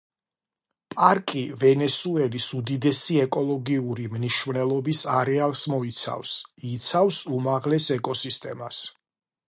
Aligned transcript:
პარკი 0.93 1.41
ვენესუელის 1.63 2.47
უდიდესი 2.61 3.19
ეკოლოგიური 3.25 4.07
მნიშვნელობის 4.15 5.05
არეალს 5.19 5.63
მოიცავს, 5.75 6.35
იცავს 6.75 7.21
უმაღლეს 7.39 7.91
ეკოსისტემას. 7.99 8.85